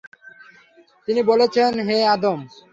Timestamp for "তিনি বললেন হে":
1.07-1.97